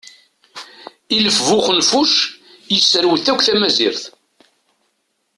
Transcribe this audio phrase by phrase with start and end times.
[1.15, 2.13] Ilef bu uxenfuc
[2.73, 4.03] yesserwet akk tamazirt.